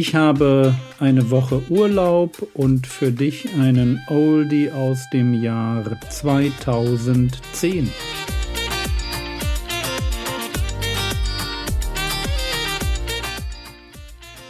Ich 0.00 0.14
habe 0.14 0.76
eine 1.00 1.28
Woche 1.32 1.60
Urlaub 1.68 2.46
und 2.54 2.86
für 2.86 3.10
dich 3.10 3.52
einen 3.54 4.00
Oldie 4.06 4.70
aus 4.70 5.10
dem 5.12 5.34
Jahr 5.34 5.84
2010. 6.08 7.90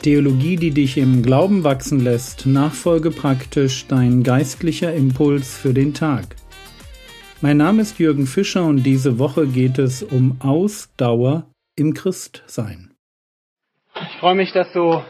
Theologie, 0.03 0.57
die 0.57 0.71
dich 0.71 0.99
im 0.99 1.23
Glauben 1.23 1.65
wachsen 1.65 2.01
lässt, 2.01 2.45
nachfolge 2.45 3.11
praktisch 3.11 3.87
dein 3.87 4.23
geistlicher 4.23 4.93
Impuls 4.93 5.57
für 5.57 5.73
den 5.73 5.95
Tag. 5.95 6.37
Mein 7.41 7.57
Name 7.57 7.81
ist 7.81 7.99
Jürgen 7.99 8.27
Fischer 8.27 8.67
und 8.67 8.83
diese 8.83 9.19
Woche 9.19 9.47
geht 9.47 9.79
es 9.79 10.03
um 10.03 10.37
Ausdauer 10.41 11.47
im 11.75 11.95
Christsein. 11.95 12.93
Ich 13.95 14.19
freue 14.21 14.35
mich, 14.35 14.53
dass 14.53 14.71
so 14.75 15.03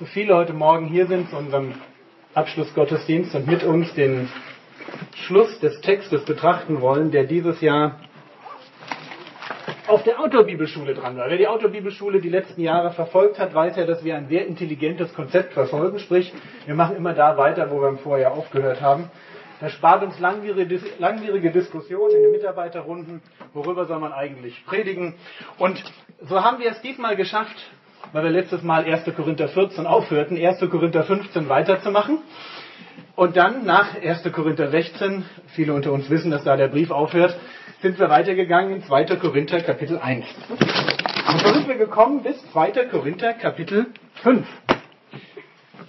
so 0.00 0.06
viele 0.06 0.34
heute 0.34 0.54
Morgen 0.54 0.86
hier 0.86 1.06
sind 1.06 1.28
zu 1.28 1.36
unserem 1.36 1.74
Abschlussgottesdienst 2.32 3.34
und 3.34 3.46
mit 3.46 3.62
uns 3.62 3.92
den 3.92 4.30
Schluss 5.14 5.60
des 5.60 5.82
Textes 5.82 6.24
betrachten 6.24 6.80
wollen, 6.80 7.10
der 7.10 7.24
dieses 7.24 7.60
Jahr 7.60 8.00
auf 9.88 10.02
der 10.02 10.18
Autobibelschule 10.18 10.94
dran 10.94 11.18
war. 11.18 11.28
Wer 11.28 11.36
die 11.36 11.48
Autobibelschule 11.48 12.22
die 12.22 12.30
letzten 12.30 12.62
Jahre 12.62 12.92
verfolgt 12.92 13.38
hat, 13.38 13.52
weiß 13.52 13.76
ja, 13.76 13.84
dass 13.84 14.02
wir 14.02 14.16
ein 14.16 14.28
sehr 14.28 14.46
intelligentes 14.46 15.12
Konzept 15.12 15.52
verfolgen. 15.52 15.98
Sprich, 15.98 16.32
wir 16.64 16.74
machen 16.74 16.96
immer 16.96 17.12
da 17.12 17.36
weiter, 17.36 17.70
wo 17.70 17.82
wir 17.82 17.98
vorher 17.98 18.32
aufgehört 18.32 18.80
haben. 18.80 19.10
Das 19.60 19.72
spart 19.72 20.02
uns 20.02 20.18
langwierige, 20.18 20.80
langwierige 20.98 21.50
Diskussionen 21.50 22.16
in 22.16 22.22
den 22.22 22.32
Mitarbeiterrunden, 22.32 23.20
worüber 23.52 23.84
soll 23.84 23.98
man 23.98 24.14
eigentlich 24.14 24.64
predigen. 24.64 25.16
Und 25.58 25.84
so 26.22 26.42
haben 26.42 26.58
wir 26.58 26.70
es 26.70 26.80
diesmal 26.80 27.16
geschafft, 27.16 27.70
weil 28.12 28.24
wir 28.24 28.30
letztes 28.30 28.62
Mal 28.62 28.84
1. 28.84 29.04
Korinther 29.16 29.48
14 29.48 29.86
aufhörten, 29.86 30.36
1. 30.36 30.60
Korinther 30.70 31.04
15 31.04 31.48
weiterzumachen. 31.48 32.18
Und 33.16 33.36
dann 33.36 33.64
nach 33.64 33.94
1. 34.00 34.32
Korinther 34.32 34.70
16, 34.70 35.24
viele 35.48 35.74
unter 35.74 35.92
uns 35.92 36.08
wissen, 36.10 36.30
dass 36.30 36.44
da 36.44 36.56
der 36.56 36.68
Brief 36.68 36.90
aufhört, 36.90 37.36
sind 37.82 37.98
wir 37.98 38.08
weitergegangen 38.10 38.76
in 38.76 38.82
2. 38.82 39.04
Korinther 39.16 39.60
Kapitel 39.60 39.98
1. 39.98 40.24
Und 40.48 41.40
so 41.40 41.52
sind 41.52 41.68
wir 41.68 41.76
gekommen 41.76 42.22
bis 42.22 42.36
2. 42.52 42.86
Korinther 42.90 43.34
Kapitel 43.34 43.86
5. 44.22 44.46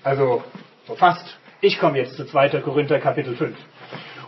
Also 0.03 0.43
so 0.87 0.95
fast. 0.95 1.37
Ich 1.61 1.79
komme 1.79 1.97
jetzt 1.99 2.15
zu 2.15 2.25
2. 2.25 2.49
Korinther 2.61 2.99
Kapitel 2.99 3.35
5. 3.35 3.55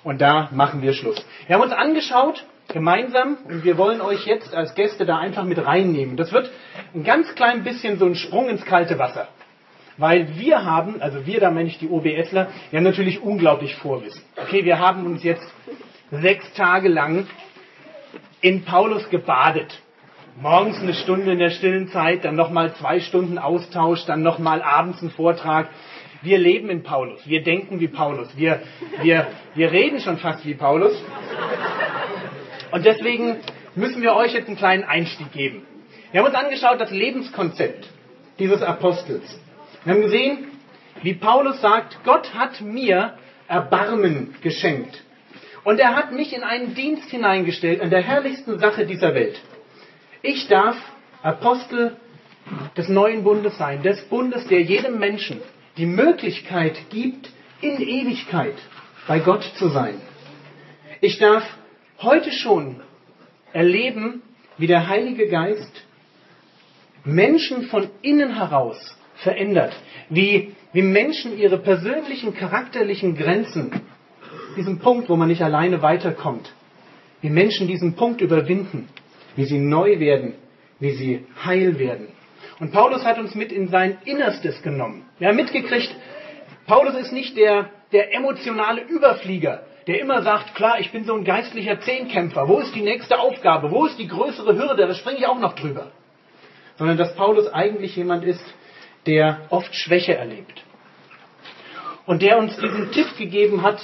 Und 0.04 0.22
da 0.22 0.50
machen 0.52 0.82
wir 0.82 0.94
Schluss. 0.94 1.26
Wir 1.48 1.56
haben 1.56 1.64
uns 1.64 1.72
angeschaut, 1.72 2.46
gemeinsam, 2.68 3.38
und 3.48 3.64
wir 3.64 3.78
wollen 3.78 4.02
euch 4.02 4.26
jetzt 4.26 4.54
als 4.54 4.76
Gäste 4.76 5.06
da 5.06 5.18
einfach 5.18 5.44
mit 5.44 5.64
reinnehmen. 5.64 6.18
Das 6.18 6.32
wird 6.32 6.50
ein 6.94 7.04
ganz 7.04 7.34
klein 7.36 7.64
bisschen 7.64 7.98
so 7.98 8.06
ein 8.06 8.16
Sprung 8.16 8.50
ins 8.50 8.66
kalte 8.66 8.98
Wasser. 9.00 9.28
Weil 9.98 10.38
wir 10.38 10.66
haben, 10.66 11.02
also 11.02 11.26
wir, 11.26 11.40
da 11.40 11.52
meine 11.52 11.68
ich 11.68 11.78
die 11.78 11.88
OBSler, 11.88 12.48
ja 12.72 12.82
natürlich 12.82 13.22
unglaublich 13.22 13.76
Vorwissen. 13.76 14.24
Okay, 14.38 14.66
wir 14.66 14.80
haben 14.80 15.06
uns 15.06 15.24
jetzt 15.24 15.48
sechs 16.10 16.52
Tage 16.54 16.90
lang 16.90 17.28
in 18.42 18.66
Paulus 18.66 19.10
gebadet. 19.10 19.80
Morgens 20.42 20.82
eine 20.82 20.96
Stunde 20.96 21.32
in 21.32 21.40
der 21.40 21.52
stillen 21.52 21.90
Zeit, 21.90 22.26
dann 22.26 22.36
nochmal 22.36 22.74
zwei 22.76 23.00
Stunden 23.00 23.38
Austausch, 23.38 24.06
dann 24.06 24.24
nochmal 24.24 24.64
abends 24.64 25.02
ein 25.04 25.12
Vortrag. 25.12 25.70
Wir 26.24 26.40
leben 26.40 26.70
in 26.70 26.84
Paulus, 26.84 27.28
wir 27.28 27.44
denken 27.44 27.80
wie 27.80 27.88
Paulus, 27.88 28.30
wir, 28.38 28.62
wir, 29.02 29.28
wir 29.56 29.72
reden 29.72 30.00
schon 30.00 30.18
fast 30.18 30.46
wie 30.46 30.54
Paulus. 30.56 30.94
Und 32.74 32.88
deswegen 32.88 33.38
müssen 33.76 34.02
wir 34.02 34.16
euch 34.16 34.34
jetzt 34.34 34.48
einen 34.48 34.58
kleinen 34.58 34.84
Einstieg 34.84 35.32
geben. 35.32 35.62
Wir 36.12 36.22
haben 36.22 36.28
uns 36.28 36.36
angeschaut 36.36 36.82
das 36.82 36.90
Lebenskonzept 36.90 37.88
dieses 38.40 38.64
Apostels. 38.64 39.40
Wir 39.84 39.94
haben 39.94 40.02
gesehen, 40.02 40.48
wie 41.04 41.14
Paulus 41.14 41.62
sagt, 41.62 42.00
Gott 42.04 42.34
hat 42.34 42.62
mir 42.62 43.14
Erbarmen 43.48 44.34
geschenkt. 44.42 45.04
Und 45.64 45.80
er 45.80 45.96
hat 45.96 46.14
mich 46.14 46.36
in 46.36 46.42
einen 46.42 46.74
Dienst 46.74 47.12
hineingestellt 47.12 47.80
an 47.80 47.92
der 47.92 48.02
herrlichsten 48.02 48.58
Sache 48.58 48.88
dieser 48.88 49.14
Welt. 49.14 49.40
Ich 50.24 50.48
darf 50.48 50.76
Apostel 51.22 51.96
des 52.76 52.90
neuen 52.90 53.24
Bundes 53.24 53.56
sein, 53.60 53.84
des 53.84 54.02
Bundes, 54.06 54.48
der 54.48 54.64
jedem 54.64 54.98
Menschen 54.98 55.42
die 55.78 55.86
Möglichkeit 55.86 56.90
gibt, 56.90 57.30
in 57.62 57.80
Ewigkeit 57.80 58.56
bei 59.08 59.20
Gott 59.20 59.44
zu 59.60 59.68
sein. 59.68 60.02
Ich 61.02 61.20
darf 61.20 61.44
heute 62.04 62.32
schon 62.32 62.82
erleben, 63.54 64.22
wie 64.58 64.68
der 64.68 64.88
Heilige 64.88 65.28
Geist 65.28 65.86
Menschen 67.04 67.64
von 67.64 67.90
innen 68.02 68.36
heraus 68.36 68.98
verändert, 69.16 69.74
wie, 70.10 70.54
wie 70.72 70.82
Menschen 70.82 71.38
ihre 71.38 71.58
persönlichen 71.58 72.34
charakterlichen 72.34 73.16
Grenzen, 73.16 73.72
diesen 74.56 74.80
Punkt, 74.80 75.10
wo 75.10 75.16
man 75.16 75.28
nicht 75.28 75.42
alleine 75.42 75.82
weiterkommt, 75.82 76.54
wie 77.22 77.30
Menschen 77.30 77.68
diesen 77.68 77.96
Punkt 77.96 78.22
überwinden, 78.22 78.88
wie 79.36 79.46
sie 79.46 79.60
neu 79.60 80.00
werden, 80.00 80.34
wie 80.80 80.92
sie 80.92 81.26
heil 81.44 81.80
werden. 81.80 82.08
Und 82.60 82.72
Paulus 82.72 83.04
hat 83.04 83.18
uns 83.18 83.36
mit 83.36 83.52
in 83.52 83.68
sein 83.68 83.98
Innerstes 84.06 84.62
genommen. 84.62 85.06
Wir 85.20 85.30
haben 85.30 85.36
mitgekriegt, 85.36 85.96
Paulus 86.68 86.96
ist 86.96 87.12
nicht 87.12 87.36
der, 87.36 87.70
der 87.92 88.14
emotionale 88.14 88.82
Überflieger, 88.82 89.64
der 89.88 90.00
immer 90.00 90.22
sagt, 90.22 90.56
klar, 90.56 90.80
ich 90.80 90.92
bin 90.92 91.04
so 91.04 91.14
ein 91.14 91.26
geistlicher 91.26 91.80
Zehnkämpfer, 91.80 92.48
wo 92.48 92.60
ist 92.60 92.74
die 92.74 92.82
nächste 92.82 93.20
Aufgabe, 93.20 93.72
wo 93.72 93.86
ist 93.86 94.00
die 94.00 94.08
größere 94.08 94.56
Hürde, 94.56 94.88
da 94.88 94.94
springe 94.94 95.20
ich 95.20 95.28
auch 95.28 95.40
noch 95.40 95.54
drüber. 95.54 95.92
Sondern 96.78 96.98
dass 96.98 97.16
Paulus 97.16 97.48
eigentlich 97.48 97.96
jemand 97.96 98.24
ist, 98.24 98.44
der 99.06 99.42
oft 99.50 99.76
Schwäche 99.76 100.16
erlebt. 100.16 100.64
Und 102.06 102.22
der 102.22 102.38
uns 102.38 102.58
diesen 102.58 102.92
Tipp 102.92 103.18
gegeben 103.18 103.62
hat, 103.62 103.80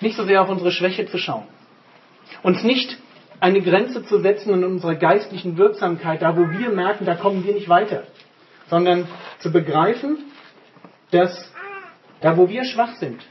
nicht 0.00 0.16
so 0.16 0.24
sehr 0.24 0.42
auf 0.42 0.48
unsere 0.48 0.70
Schwäche 0.70 1.06
zu 1.06 1.18
schauen. 1.18 1.46
Uns 2.42 2.62
nicht 2.62 2.98
eine 3.40 3.60
Grenze 3.62 4.04
zu 4.04 4.20
setzen 4.20 4.54
in 4.54 4.64
unserer 4.64 4.94
geistlichen 4.94 5.56
Wirksamkeit, 5.56 6.22
da 6.22 6.36
wo 6.36 6.48
wir 6.50 6.70
merken, 6.70 7.04
da 7.04 7.14
kommen 7.14 7.44
wir 7.44 7.54
nicht 7.54 7.68
weiter, 7.68 8.04
sondern 8.68 9.08
zu 9.38 9.50
begreifen, 9.50 10.18
dass 11.10 11.52
da 12.20 12.36
wo 12.36 12.48
wir 12.48 12.64
schwach 12.64 12.94
sind, 12.96 13.22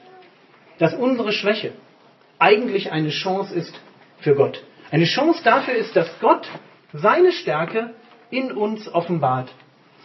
dass 0.84 0.94
unsere 0.96 1.32
Schwäche 1.32 1.72
eigentlich 2.40 2.92
eine 2.92 3.08
Chance 3.08 3.56
ist 3.56 3.74
für 4.20 4.36
Gott. 4.36 4.62
Eine 4.92 5.06
Chance 5.06 5.42
dafür 5.42 5.76
ist, 5.76 5.96
dass 5.96 6.10
Gott 6.20 6.46
seine 6.92 7.32
Stärke 7.32 7.92
in 8.32 8.52
uns 8.52 8.94
offenbart. 8.94 9.50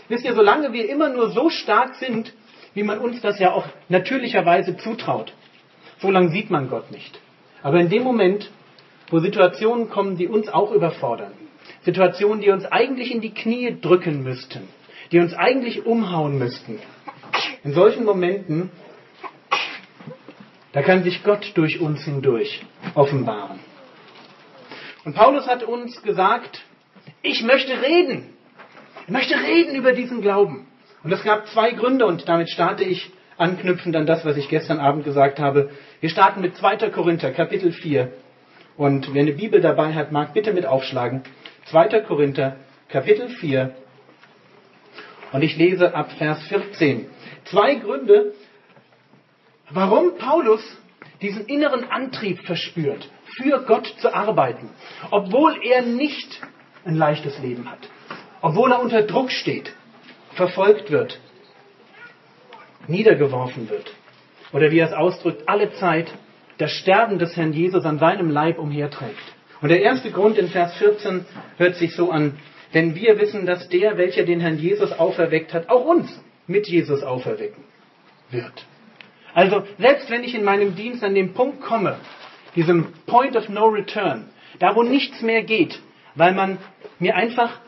Wisst 0.06 0.24
ihr, 0.24 0.34
solange 0.34 0.72
wir 0.72 0.88
immer 0.88 1.08
nur 1.08 1.30
so 1.30 1.50
stark 1.50 1.96
sind, 1.96 2.32
wie 2.74 2.84
man 2.84 3.00
uns 3.00 3.20
das 3.22 3.40
ja 3.40 3.54
auch 3.54 3.66
natürlicherweise 3.88 4.76
zutraut, 4.76 5.32
solange 5.98 6.28
sieht 6.28 6.48
man 6.48 6.70
Gott 6.70 6.92
nicht. 6.92 7.18
Aber 7.64 7.80
in 7.80 7.88
dem 7.88 8.04
Moment, 8.04 8.48
wo 9.10 9.18
Situationen 9.18 9.90
kommen, 9.90 10.16
die 10.16 10.28
uns 10.28 10.48
auch 10.48 10.70
überfordern, 10.70 11.32
Situationen, 11.82 12.40
die 12.40 12.50
uns 12.50 12.64
eigentlich 12.66 13.12
in 13.12 13.20
die 13.20 13.34
Knie 13.34 13.76
drücken 13.80 14.22
müssten, 14.22 14.68
die 15.10 15.18
uns 15.18 15.34
eigentlich 15.34 15.86
umhauen 15.86 16.38
müssten, 16.38 16.78
in 17.64 17.72
solchen 17.72 18.04
Momenten, 18.04 18.70
da 20.72 20.82
kann 20.82 21.02
sich 21.02 21.22
Gott 21.24 21.52
durch 21.54 21.80
uns 21.80 22.04
hindurch 22.04 22.64
offenbaren. 22.94 23.58
Und 25.04 25.14
Paulus 25.14 25.46
hat 25.46 25.62
uns 25.62 26.02
gesagt, 26.02 26.62
ich 27.22 27.42
möchte 27.42 27.80
reden. 27.80 28.34
Ich 29.06 29.12
möchte 29.12 29.34
reden 29.34 29.74
über 29.74 29.92
diesen 29.92 30.20
Glauben. 30.20 30.66
Und 31.02 31.12
es 31.12 31.22
gab 31.22 31.46
zwei 31.48 31.70
Gründe 31.70 32.04
und 32.04 32.28
damit 32.28 32.50
starte 32.50 32.84
ich 32.84 33.10
anknüpfend 33.38 33.96
an 33.96 34.06
das, 34.06 34.24
was 34.24 34.36
ich 34.36 34.48
gestern 34.48 34.80
Abend 34.80 35.04
gesagt 35.04 35.38
habe. 35.38 35.70
Wir 36.00 36.10
starten 36.10 36.40
mit 36.40 36.56
2. 36.56 36.90
Korinther, 36.90 37.30
Kapitel 37.30 37.72
4. 37.72 38.12
Und 38.76 39.14
wer 39.14 39.22
eine 39.22 39.32
Bibel 39.32 39.60
dabei 39.60 39.94
hat, 39.94 40.12
mag 40.12 40.34
bitte 40.34 40.52
mit 40.52 40.66
aufschlagen. 40.66 41.22
2. 41.70 42.00
Korinther, 42.00 42.56
Kapitel 42.88 43.28
4. 43.28 43.74
Und 45.32 45.42
ich 45.42 45.56
lese 45.56 45.94
ab 45.94 46.10
Vers 46.18 46.42
14. 46.48 47.06
Zwei 47.44 47.76
Gründe, 47.76 48.34
warum 49.70 50.16
Paulus 50.18 50.62
diesen 51.20 51.46
inneren 51.46 51.84
Antrieb 51.84 52.40
verspürt, 52.42 53.08
für 53.36 53.64
Gott 53.66 53.86
zu 53.98 54.14
arbeiten, 54.14 54.70
obwohl 55.10 55.60
er 55.62 55.82
nicht 55.82 56.40
ein 56.84 56.96
leichtes 56.96 57.38
Leben 57.40 57.70
hat. 57.70 57.88
Obwohl 58.40 58.72
er 58.72 58.80
unter 58.80 59.02
Druck 59.02 59.30
steht, 59.30 59.72
verfolgt 60.34 60.90
wird, 60.90 61.20
niedergeworfen 62.86 63.68
wird. 63.68 63.92
Oder 64.52 64.70
wie 64.70 64.78
er 64.78 64.86
es 64.86 64.92
ausdrückt, 64.92 65.48
alle 65.48 65.72
Zeit 65.74 66.12
das 66.58 66.72
Sterben 66.72 67.18
des 67.18 67.36
Herrn 67.36 67.52
Jesus 67.52 67.84
an 67.84 67.98
seinem 67.98 68.30
Leib 68.30 68.58
umherträgt. 68.58 69.34
Und 69.60 69.68
der 69.68 69.82
erste 69.82 70.10
Grund 70.10 70.38
in 70.38 70.48
Vers 70.48 70.76
14 70.76 71.24
hört 71.56 71.76
sich 71.76 71.94
so 71.94 72.10
an, 72.10 72.38
denn 72.74 72.94
wir 72.94 73.18
wissen, 73.18 73.46
dass 73.46 73.68
der, 73.68 73.96
welcher 73.96 74.24
den 74.24 74.40
Herrn 74.40 74.58
Jesus 74.58 74.92
auferweckt 74.92 75.52
hat, 75.52 75.68
auch 75.68 75.84
uns 75.84 76.20
mit 76.46 76.68
Jesus 76.68 77.02
auferwecken 77.02 77.64
wird. 78.30 78.66
Also 79.34 79.64
selbst 79.78 80.10
wenn 80.10 80.24
ich 80.24 80.34
in 80.34 80.44
meinem 80.44 80.74
Dienst 80.74 81.04
an 81.04 81.14
den 81.14 81.34
Punkt 81.34 81.60
komme, 81.60 81.96
diesem 82.54 82.92
Point 83.06 83.36
of 83.36 83.48
No 83.48 83.66
Return, 83.66 84.28
da 84.58 84.74
wo 84.74 84.82
nichts 84.82 85.22
mehr 85.22 85.42
geht, 85.42 85.80
weil 86.14 86.34
man 86.34 86.58
mir 86.98 87.14
einfach 87.14 87.60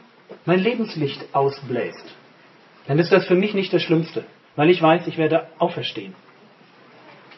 mein 0.46 0.60
Lebenslicht 0.60 1.26
ausbläst. 1.32 2.04
dann 2.86 2.98
ist 2.98 3.12
das 3.12 3.26
für 3.26 3.34
mich 3.34 3.54
nicht 3.54 3.72
das 3.72 3.82
Schlimmste, 3.82 4.24
weil 4.56 4.70
ich 4.70 4.82
weiß, 4.82 5.06
ich 5.06 5.18
werde 5.18 5.46
auferstehen. 5.58 6.14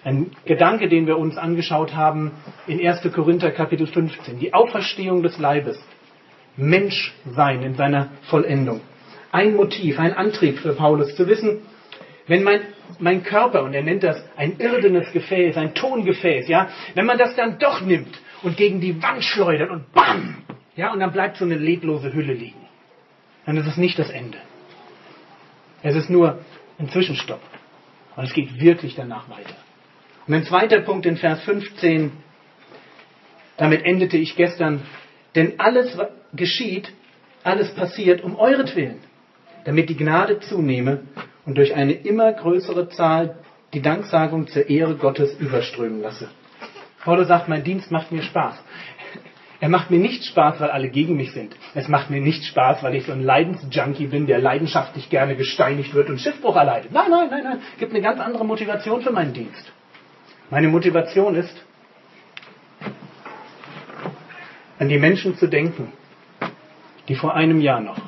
Ein 0.04 0.30
Gedanke, 0.46 0.88
den 0.88 1.06
wir 1.06 1.18
uns 1.18 1.36
angeschaut 1.36 1.94
haben 1.94 2.32
in 2.66 2.84
1. 2.84 3.12
Korinther 3.12 3.52
Kapitel 3.52 3.86
15. 3.86 4.38
Die 4.38 4.52
Auferstehung 4.52 5.22
des 5.22 5.38
Leibes. 5.38 5.78
Mensch 6.56 7.14
sein 7.24 7.62
in 7.62 7.74
seiner 7.74 8.08
Vollendung. 8.28 8.80
Ein 9.30 9.54
Motiv, 9.54 9.98
ein 9.98 10.12
Antrieb 10.12 10.58
für 10.58 10.74
Paulus 10.74 11.14
zu 11.14 11.26
wissen, 11.28 11.60
wenn 12.26 12.42
mein, 12.42 12.60
mein 12.98 13.22
Körper, 13.22 13.62
und 13.62 13.74
er 13.74 13.82
nennt 13.82 14.02
das 14.02 14.22
ein 14.36 14.58
irdenes 14.58 15.12
Gefäß, 15.12 15.56
ein 15.56 15.74
Tongefäß, 15.74 16.48
ja, 16.48 16.68
wenn 16.94 17.06
man 17.06 17.18
das 17.18 17.34
dann 17.36 17.58
doch 17.58 17.80
nimmt 17.80 18.20
und 18.42 18.56
gegen 18.56 18.80
die 18.80 19.02
Wand 19.02 19.24
schleudert 19.24 19.70
und 19.70 19.92
BAM! 19.92 20.44
Ja, 20.74 20.92
und 20.92 21.00
dann 21.00 21.12
bleibt 21.12 21.36
so 21.36 21.44
eine 21.44 21.56
leblose 21.56 22.12
Hülle 22.12 22.32
liegen. 22.32 22.66
Dann 23.44 23.56
ist 23.56 23.66
es 23.66 23.76
nicht 23.76 23.98
das 23.98 24.10
Ende. 24.10 24.38
Es 25.82 25.94
ist 25.94 26.08
nur 26.08 26.40
ein 26.78 26.88
Zwischenstopp. 26.88 27.40
Und 28.16 28.24
es 28.24 28.32
geht 28.32 28.60
wirklich 28.60 28.94
danach 28.94 29.28
weiter. 29.28 29.56
Und 30.26 30.34
ein 30.34 30.44
zweiter 30.44 30.80
Punkt 30.80 31.06
in 31.06 31.16
Vers 31.16 31.42
15, 31.42 32.12
damit 33.56 33.84
endete 33.84 34.16
ich 34.16 34.36
gestern, 34.36 34.82
denn 35.34 35.58
alles 35.58 35.98
geschieht, 36.32 36.92
alles 37.42 37.74
passiert 37.74 38.22
um 38.22 38.36
euretwillen, 38.36 38.98
damit 39.64 39.88
die 39.88 39.96
Gnade 39.96 40.40
zunehme 40.40 41.02
und 41.44 41.56
durch 41.56 41.74
eine 41.74 41.92
immer 41.92 42.32
größere 42.32 42.88
Zahl 42.90 43.36
die 43.72 43.82
Danksagung 43.82 44.48
zur 44.48 44.68
Ehre 44.68 44.96
Gottes 44.96 45.34
überströmen 45.38 46.02
lasse. 46.02 46.28
Paulus 47.04 47.28
sagt, 47.28 47.48
mein 47.48 47.64
Dienst 47.64 47.90
macht 47.90 48.12
mir 48.12 48.22
Spaß. 48.22 48.62
Er 49.60 49.68
macht 49.68 49.90
mir 49.90 49.98
nicht 49.98 50.24
Spaß, 50.24 50.60
weil 50.60 50.70
alle 50.70 50.88
gegen 50.88 51.16
mich 51.16 51.32
sind. 51.32 51.54
Es 51.74 51.86
macht 51.88 52.10
mir 52.10 52.20
nicht 52.20 52.44
Spaß, 52.44 52.82
weil 52.82 52.96
ich 52.96 53.06
so 53.06 53.12
ein 53.12 53.22
Leidensjunkie 53.22 54.08
bin, 54.08 54.26
der 54.26 54.40
leidenschaftlich 54.40 55.08
gerne 55.08 55.36
gesteinigt 55.36 55.94
wird 55.94 56.10
und 56.10 56.18
Schiffbruch 56.18 56.56
erleidet. 56.56 56.90
Nein, 56.92 57.10
nein, 57.10 57.28
nein, 57.30 57.44
nein. 57.44 57.58
Es 57.72 57.78
gibt 57.78 57.92
eine 57.92 58.02
ganz 58.02 58.20
andere 58.20 58.44
Motivation 58.44 59.02
für 59.02 59.12
meinen 59.12 59.32
Dienst. 59.32 59.72
Meine 60.50 60.68
Motivation 60.68 61.36
ist, 61.36 61.54
an 64.78 64.88
die 64.88 64.98
Menschen 64.98 65.36
zu 65.36 65.46
denken, 65.46 65.92
die 67.08 67.14
vor 67.14 67.34
einem 67.34 67.60
Jahr 67.60 67.80
noch 67.80 67.98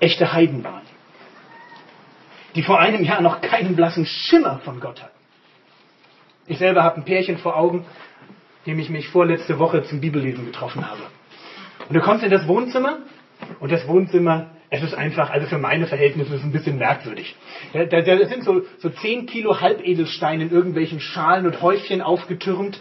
echte 0.00 0.32
Heiden 0.34 0.62
waren, 0.64 0.85
die 2.56 2.62
vor 2.62 2.80
einem 2.80 3.04
Jahr 3.04 3.20
noch 3.20 3.40
keinen 3.40 3.76
blassen 3.76 4.06
Schimmer 4.06 4.60
von 4.64 4.80
Gott 4.80 5.02
hatten. 5.02 5.14
Ich 6.46 6.58
selber 6.58 6.82
habe 6.82 6.96
ein 6.96 7.04
Pärchen 7.04 7.38
vor 7.38 7.56
Augen, 7.56 7.84
dem 8.66 8.78
ich 8.78 8.88
mich 8.88 9.08
vorletzte 9.08 9.58
Woche 9.58 9.84
zum 9.84 10.00
Bibellesen 10.00 10.46
getroffen 10.46 10.88
habe. 10.88 11.02
Und 11.88 11.94
du 11.94 12.00
kommst 12.00 12.24
in 12.24 12.30
das 12.30 12.48
Wohnzimmer 12.48 12.98
und 13.60 13.70
das 13.70 13.86
Wohnzimmer 13.86 14.50
es 14.68 14.82
ist 14.82 14.94
einfach, 14.94 15.30
also 15.30 15.46
für 15.46 15.58
meine 15.58 15.86
Verhältnisse 15.86 16.34
ist 16.34 16.40
es 16.40 16.44
ein 16.44 16.52
bisschen 16.52 16.78
merkwürdig. 16.78 17.36
Da, 17.72 17.84
da, 17.84 18.00
da 18.00 18.26
sind 18.26 18.42
so, 18.42 18.62
so 18.78 18.90
10 18.90 19.26
Kilo 19.26 19.60
Halbedelsteine 19.60 20.44
in 20.44 20.50
irgendwelchen 20.50 20.98
Schalen 20.98 21.46
und 21.46 21.62
Häufchen 21.62 22.02
aufgetürmt. 22.02 22.80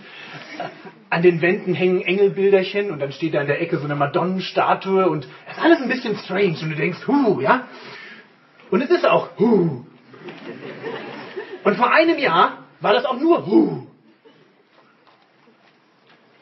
An 1.11 1.21
den 1.21 1.41
Wänden 1.41 1.75
hängen 1.75 2.01
Engelbilderchen 2.01 2.89
und 2.89 2.99
dann 2.99 3.11
steht 3.11 3.35
da 3.35 3.41
in 3.41 3.47
der 3.47 3.61
Ecke 3.61 3.77
so 3.77 3.85
eine 3.85 3.95
Madonnenstatue 3.95 5.07
und 5.07 5.27
es 5.47 5.57
ist 5.57 5.63
alles 5.63 5.81
ein 5.81 5.87
bisschen 5.87 6.17
strange 6.17 6.57
und 6.61 6.71
du 6.71 6.75
denkst, 6.75 7.07
hu, 7.07 7.39
ja? 7.39 7.67
Und 8.71 8.81
es 8.81 8.89
ist 8.89 9.05
auch 9.05 9.29
hu. 9.37 9.85
Und 11.63 11.77
vor 11.77 11.91
einem 11.91 12.17
Jahr 12.19 12.65
war 12.81 12.93
das 12.93 13.05
auch 13.05 13.19
nur 13.19 13.45
hu. 13.45 13.87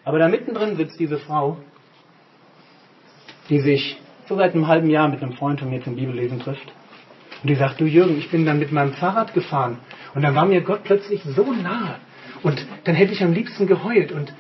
Aber 0.06 0.20
da 0.20 0.28
mittendrin 0.28 0.75
sitzt 0.75 1.00
diese 1.00 1.18
Frau, 1.18 1.58
die 3.50 3.60
sich 3.62 3.98
so 4.28 4.36
seit 4.36 4.54
einem 4.54 4.68
halben 4.68 4.90
Jahr 4.90 5.08
mit 5.08 5.22
einem 5.22 5.34
Freund 5.34 5.60
von 5.60 5.70
mir 5.70 5.81
zum 5.81 5.96
Bibellesen 5.96 6.40
trifft. 6.40 6.72
Und 7.42 7.50
die 7.50 7.56
sagt, 7.56 7.80
du 7.80 7.86
Jürgen, 7.86 8.18
ich 8.18 8.30
bin 8.31 8.46
dann 8.46 8.60
mit 8.60 8.72
meinem 8.72 8.94
Fahrrad 8.94 9.34
gefahren 9.34 9.80
und 10.16 10.22
dann 10.22 10.36
war 10.36 10.46
mir 10.46 10.62
Gott 10.62 10.84
plötzlich 10.84 11.22
so 11.24 11.52
nahe. 11.52 11.98
Und 12.42 12.66
dann 12.86 12.96
hätte 12.96 13.14
ich 13.14 13.24
am 13.24 13.34
liebsten 13.34 13.68
geheult 13.68 14.12
und 14.12 14.34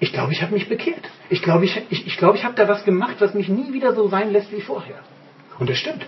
ich 0.00 0.12
glaube, 0.12 0.32
ich 0.32 0.42
habe 0.42 0.52
mich 0.52 0.68
bekehrt. 0.68 1.10
Ich 1.30 1.42
glaube, 1.42 1.64
ich, 1.64 1.80
ich, 1.88 2.06
ich, 2.06 2.16
glaube, 2.16 2.36
ich 2.36 2.44
habe 2.44 2.54
da 2.54 2.68
was 2.68 2.84
gemacht, 2.84 3.16
was 3.20 3.34
mich 3.34 3.48
nie 3.48 3.72
wieder 3.72 3.94
so 3.94 4.08
sein 4.08 4.32
lässt 4.32 4.52
wie 4.52 4.60
vorher. 4.60 4.98
Und 5.58 5.70
das 5.70 5.78
stimmt. 5.78 6.04